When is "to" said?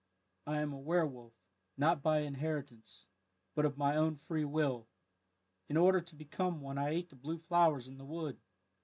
6.01-6.15